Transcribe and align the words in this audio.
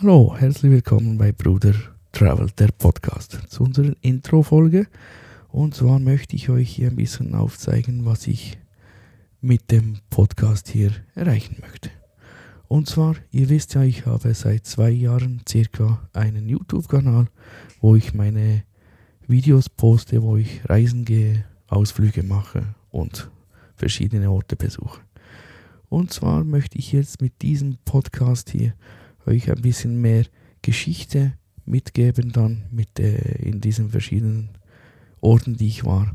Hallo, 0.00 0.36
herzlich 0.38 0.70
willkommen 0.70 1.18
bei 1.18 1.32
Bruder 1.32 1.74
Travel, 2.12 2.48
der 2.56 2.68
Podcast, 2.68 3.36
zu 3.48 3.64
unserer 3.64 3.96
Intro-Folge. 4.00 4.86
Und 5.48 5.74
zwar 5.74 5.98
möchte 5.98 6.36
ich 6.36 6.50
euch 6.50 6.70
hier 6.70 6.90
ein 6.90 6.94
bisschen 6.94 7.34
aufzeigen, 7.34 8.04
was 8.04 8.28
ich 8.28 8.58
mit 9.40 9.72
dem 9.72 9.98
Podcast 10.08 10.68
hier 10.68 10.92
erreichen 11.16 11.56
möchte. 11.62 11.90
Und 12.68 12.88
zwar, 12.88 13.16
ihr 13.32 13.48
wisst 13.48 13.74
ja, 13.74 13.82
ich 13.82 14.06
habe 14.06 14.32
seit 14.34 14.66
zwei 14.66 14.90
Jahren 14.90 15.42
circa 15.48 16.08
einen 16.12 16.48
YouTube-Kanal, 16.48 17.26
wo 17.80 17.96
ich 17.96 18.14
meine 18.14 18.62
Videos 19.26 19.68
poste, 19.68 20.22
wo 20.22 20.36
ich 20.36 20.60
Reisen 20.68 21.06
gehe, 21.06 21.44
Ausflüge 21.66 22.22
mache 22.22 22.62
und 22.92 23.32
verschiedene 23.74 24.30
Orte 24.30 24.54
besuche. 24.54 25.00
Und 25.88 26.12
zwar 26.12 26.44
möchte 26.44 26.78
ich 26.78 26.92
jetzt 26.92 27.20
mit 27.20 27.42
diesem 27.42 27.78
Podcast 27.84 28.50
hier 28.50 28.74
euch 29.28 29.50
ein 29.50 29.62
bisschen 29.62 30.00
mehr 30.00 30.24
Geschichte 30.62 31.34
mitgeben, 31.64 32.32
dann 32.32 32.64
mit 32.70 32.98
äh, 32.98 33.36
in 33.42 33.60
diesen 33.60 33.90
verschiedenen 33.90 34.50
Orten, 35.20 35.56
die 35.56 35.68
ich 35.68 35.84
war. 35.84 36.14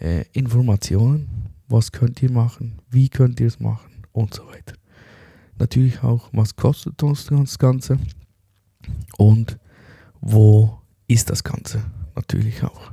Äh, 0.00 0.24
Informationen, 0.32 1.50
was 1.68 1.92
könnt 1.92 2.22
ihr 2.22 2.30
machen, 2.30 2.80
wie 2.90 3.08
könnt 3.08 3.40
ihr 3.40 3.46
es 3.46 3.60
machen 3.60 4.04
und 4.12 4.34
so 4.34 4.46
weiter. 4.46 4.74
Natürlich 5.58 6.02
auch, 6.02 6.28
was 6.32 6.56
kostet 6.56 7.02
uns 7.02 7.26
das 7.26 7.58
Ganze 7.58 7.98
und 9.16 9.58
wo 10.20 10.78
ist 11.08 11.30
das 11.30 11.44
Ganze 11.44 11.84
natürlich 12.14 12.62
auch. 12.62 12.92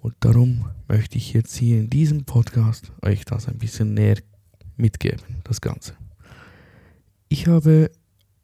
Und 0.00 0.14
darum 0.20 0.66
möchte 0.88 1.18
ich 1.18 1.32
jetzt 1.32 1.56
hier 1.56 1.80
in 1.80 1.90
diesem 1.90 2.24
Podcast 2.24 2.92
euch 3.02 3.24
das 3.24 3.48
ein 3.48 3.58
bisschen 3.58 3.94
näher 3.94 4.18
mitgeben, 4.76 5.40
das 5.44 5.60
Ganze. 5.60 5.94
Ich 7.28 7.48
habe 7.48 7.90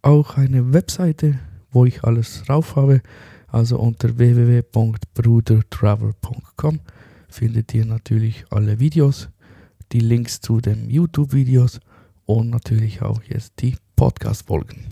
auch 0.03 0.37
eine 0.37 0.73
Webseite, 0.73 1.39
wo 1.71 1.87
ich 1.87 2.05
alles 2.05 2.43
drauf 2.45 2.77
habe. 2.77 3.01
Also 3.47 3.79
unter 3.79 4.19
www.brudertravel.com 4.19 6.81
findet 7.29 7.75
ihr 7.75 7.87
natürlich 7.87 8.45
alle 8.51 8.79
Videos, 8.81 9.31
die 9.93 10.01
Links 10.01 10.41
zu 10.41 10.61
den 10.61 10.91
YouTube-Videos 10.91 11.81
und 12.27 12.51
natürlich 12.51 13.01
auch 13.03 13.23
jetzt 13.23 13.61
die 13.61 13.77
Podcast-Folgen, 13.97 14.85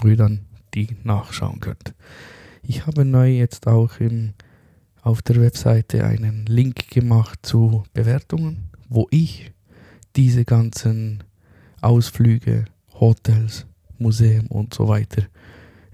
wo 0.00 0.08
ihr 0.08 0.16
dann 0.16 0.46
die 0.74 0.96
nachschauen 1.02 1.60
könnt. 1.60 1.94
Ich 2.62 2.86
habe 2.86 3.04
neu 3.04 3.30
jetzt 3.30 3.66
auch 3.66 4.00
im, 4.00 4.32
auf 5.02 5.20
der 5.22 5.40
Webseite 5.40 6.04
einen 6.04 6.46
Link 6.46 6.90
gemacht 6.90 7.40
zu 7.42 7.84
Bewertungen, 7.94 8.70
wo 8.88 9.06
ich 9.10 9.52
diese 10.16 10.44
ganzen 10.44 11.22
Ausflüge, 11.80 12.64
Hotels, 12.94 13.66
Museum 13.98 14.46
und 14.48 14.74
so 14.74 14.88
weiter 14.88 15.22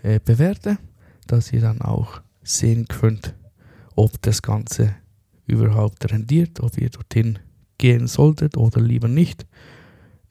äh, 0.03 0.21
bewerte, 0.25 0.79
dass 1.27 1.53
ihr 1.53 1.61
dann 1.61 1.81
auch 1.81 2.21
sehen 2.43 2.87
könnt, 2.89 3.35
ob 3.95 4.21
das 4.23 4.43
Ganze 4.43 4.95
überhaupt 5.47 6.11
rendiert, 6.11 6.61
ob 6.61 6.79
ihr 6.79 6.91
dorthin 6.91 7.39
gehen 7.79 8.07
solltet 8.07 8.57
oder 8.57 8.81
lieber 8.81 9.09
nicht. 9.09 9.47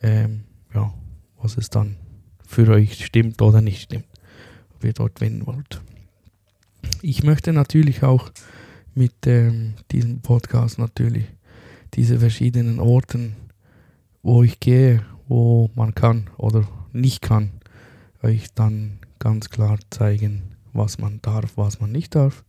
Ähm, 0.02 0.44
ja, 0.73 0.94
was 1.38 1.58
es 1.58 1.69
dann 1.69 1.97
für 2.45 2.67
euch 2.69 3.05
stimmt 3.05 3.41
oder 3.41 3.61
nicht 3.61 3.83
stimmt, 3.83 4.08
ob 4.73 4.83
ihr 4.83 4.94
dort 4.94 5.16
gehen 5.19 5.45
wollt. 5.45 5.81
Ich 7.02 7.23
möchte 7.23 7.53
natürlich 7.53 8.03
auch 8.03 8.31
mit 8.94 9.25
ähm, 9.25 9.75
diesem 9.91 10.22
Podcast 10.22 10.80
natürlich 10.80 11.25
diese 11.94 12.19
verschiedenen 12.19 12.80
Orten, 12.80 13.35
wo 14.23 14.44
ich 14.44 14.59
gehe, 14.59 15.06
wo 15.28 15.69
man 15.75 15.95
kann 15.95 16.30
oder 16.38 16.67
nicht 16.94 17.22
kann, 17.22 17.52
euch 18.23 18.53
dann 18.53 19.00
ganz 19.19 19.50
klar 19.50 19.77
zeigen, 19.89 20.55
was 20.73 20.97
man 20.97 21.19
darf, 21.22 21.58
was 21.58 21.80
man 21.80 21.91
nicht 21.91 22.16
darf, 22.16 22.44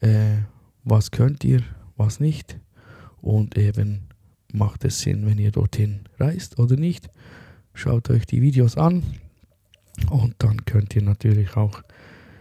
äh, 0.00 0.38
was 0.84 1.10
könnt 1.10 1.44
ihr, 1.44 1.62
was 1.96 2.20
nicht 2.20 2.58
und 3.20 3.56
eben 3.56 4.08
macht 4.52 4.84
es 4.84 5.00
Sinn, 5.00 5.26
wenn 5.26 5.38
ihr 5.38 5.50
dorthin 5.50 6.00
reist 6.18 6.58
oder 6.58 6.76
nicht. 6.76 7.08
Schaut 7.74 8.10
euch 8.10 8.26
die 8.26 8.42
Videos 8.42 8.76
an 8.76 9.02
und 10.10 10.34
dann 10.38 10.64
könnt 10.64 10.94
ihr 10.94 11.02
natürlich 11.02 11.56
auch 11.56 11.82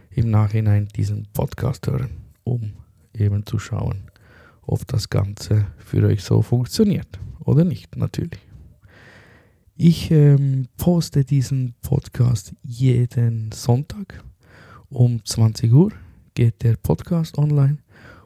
im 0.10 0.30
Nachhinein 0.30 0.88
diesen 0.90 1.28
Podcast 1.34 1.88
hören, 1.88 2.10
um 2.44 2.74
eben 3.14 3.46
zu 3.46 3.60
schauen, 3.60 4.12
ob 4.64 4.86
das 4.88 5.10
Ganze 5.10 5.68
für 5.78 6.06
euch 6.06 6.24
so 6.24 6.42
funktioniert 6.42 7.20
oder 7.40 7.64
nicht, 7.64 7.96
natürlich. 7.96 8.51
Ich 9.84 10.12
ähm, 10.12 10.68
poste 10.78 11.26
diesen 11.26 11.74
Podcast 11.82 12.54
jeden 12.62 13.52
Sonntag 13.52 14.24
um 14.90 15.26
20 15.26 15.74
Uhr 15.74 15.92
geht 16.36 16.62
der 16.62 16.76
Podcast 16.76 17.40
online 17.40 17.80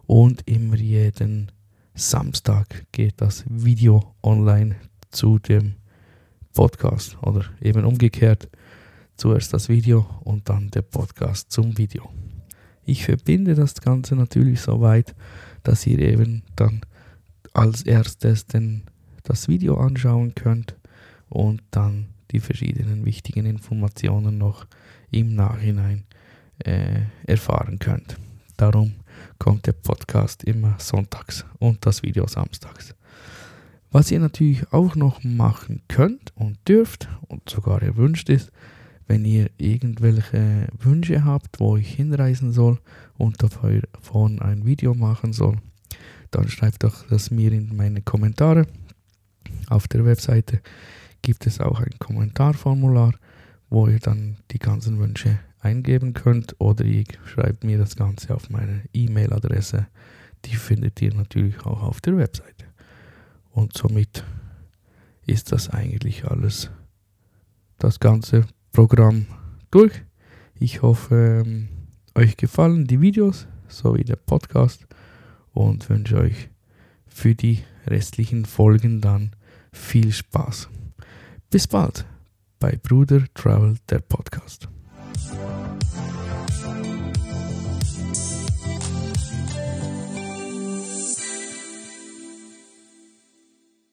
und 0.06 0.46
immer 0.50 0.76
jeden 0.76 1.54
Samstag 1.94 2.86
geht 2.92 3.22
das 3.22 3.46
Video 3.48 4.16
online 4.22 4.76
zu 5.12 5.40
dem 5.40 5.76
Podcast 6.54 7.18
oder 7.22 7.46
eben 7.62 7.86
umgekehrt 7.86 8.50
zuerst 9.16 9.54
das 9.54 9.70
Video 9.70 10.06
und 10.26 10.50
dann 10.50 10.70
der 10.72 10.82
Podcast 10.82 11.54
zum 11.54 11.78
Video. 11.78 12.10
Ich 12.84 13.06
verbinde 13.06 13.56
das 13.56 13.76
Ganze 13.76 14.18
natürlich 14.18 14.60
so 14.60 14.82
weit, 14.82 15.16
dass 15.64 15.88
ihr 15.88 16.00
eben 16.00 16.44
dann 16.58 16.82
als 17.54 17.84
erstes 17.84 18.46
den, 18.46 18.84
das 19.24 19.48
Video 19.48 19.78
anschauen 19.78 20.36
könnt 20.36 20.76
und 21.30 21.62
dann 21.72 22.08
die 22.32 22.40
verschiedenen 22.40 23.06
wichtigen 23.06 23.46
Informationen 23.46 24.38
noch 24.38 24.66
im 25.12 25.36
Nachhinein 25.36 26.04
äh, 26.60 27.02
erfahren 27.26 27.80
könnt. 27.80 28.18
Darum 28.58 28.94
kommt 29.38 29.68
der 29.68 29.74
Podcast 29.74 30.44
immer 30.44 30.76
sonntags 30.80 31.46
und 31.60 31.86
das 31.86 32.04
Video 32.04 32.28
samstags. 32.28 32.96
Was 33.92 34.12
ihr 34.12 34.20
natürlich 34.20 34.72
auch 34.74 34.96
noch 34.96 35.24
machen 35.24 35.82
könnt 35.88 36.34
und 36.36 36.58
dürft 36.68 37.08
und 37.28 37.50
sogar 37.50 37.82
erwünscht 37.82 38.30
ist, 38.30 38.52
wenn 39.08 39.24
ihr 39.24 39.50
irgendwelche 39.58 40.68
Wünsche 40.80 41.24
habt, 41.24 41.60
wo 41.60 41.78
ich 41.78 41.94
hinreisen 41.94 42.52
soll 42.52 42.80
und 43.18 43.42
davon 43.42 44.42
ein 44.42 44.66
Video 44.66 44.94
machen 44.96 45.32
soll, 45.32 45.58
dann 46.32 46.50
schreibt 46.50 46.84
doch 46.84 47.08
das 47.08 47.32
mir 47.32 47.52
in 47.52 47.76
meine 47.76 48.02
Kommentare 48.02 48.68
auf 49.70 49.88
der 49.88 50.06
Webseite 50.06 50.62
gibt 51.26 51.48
es 51.48 51.60
auch 51.60 51.80
ein 51.80 51.98
Kommentarformular, 51.98 53.16
wo 53.72 53.88
ihr 53.88 53.98
dann 53.98 54.38
die 54.52 54.60
ganzen 54.60 55.00
Wünsche 55.00 55.40
eingeben 55.60 56.14
könnt 56.14 56.56
oder 56.60 56.86
ihr 56.86 57.04
schreibt 57.26 57.64
mir 57.64 57.80
das 57.80 57.96
Ganze 57.96 58.36
auf 58.36 58.52
meine 58.52 58.84
E-Mail-Adresse. 58.94 59.88
Die 60.46 60.56
findet 60.56 61.02
ihr 61.02 61.16
natürlich 61.16 61.66
auch 61.66 61.82
auf 61.82 62.00
der 62.00 62.16
Webseite. 62.18 62.66
Und 63.50 63.76
somit 63.76 64.24
ist 65.26 65.52
das 65.52 65.72
eigentlich 65.72 66.26
alles, 66.26 66.70
das 67.80 68.00
ganze 68.00 68.46
Programm 68.72 69.26
durch. 69.72 70.04
Ich 70.60 70.84
hoffe, 70.84 71.44
ähm, 71.44 71.70
euch 72.14 72.38
gefallen 72.38 72.86
die 72.86 73.02
Videos 73.02 73.48
sowie 73.68 74.04
der 74.04 74.18
Podcast 74.18 74.86
und 75.54 75.90
wünsche 75.90 76.18
euch 76.18 76.50
für 77.08 77.34
die 77.34 77.64
restlichen 77.88 78.46
Folgen 78.46 79.02
dann 79.02 79.32
viel 79.72 80.12
Spaß. 80.12 80.70
Bis 81.56 81.68
bald 81.68 82.04
bei 82.60 82.78
Bruder 82.84 83.22
Travel, 83.34 83.78
der 83.88 84.00
Podcast. 84.00 84.68